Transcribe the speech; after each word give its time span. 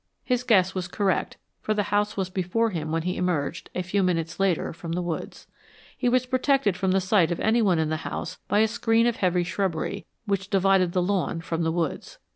His 0.23 0.41
guess 0.41 0.73
was 0.73 0.87
correct, 0.87 1.37
for 1.61 1.75
the 1.75 1.83
house 1.93 2.17
was 2.17 2.31
before 2.31 2.71
him 2.71 2.91
when 2.91 3.03
he 3.03 3.17
emerged, 3.17 3.69
a 3.75 3.83
few 3.83 4.01
minutes 4.01 4.39
later, 4.39 4.73
from 4.73 4.93
the 4.93 5.01
woods. 5.03 5.45
He 5.95 6.09
was 6.09 6.25
protected 6.25 6.75
from 6.75 6.89
the 6.89 6.99
sight 6.99 7.29
of 7.31 7.39
anyone 7.39 7.77
in 7.77 7.89
the 7.89 7.97
house 7.97 8.39
by 8.47 8.61
a 8.61 8.67
screen 8.67 9.05
of 9.05 9.17
heavy 9.17 9.43
shrubbery, 9.43 10.07
which 10.25 10.49
divided 10.49 10.93
the 10.93 11.03
lawn 11.03 11.39
from 11.39 11.61
the 11.61 11.71
woods. 11.71 12.17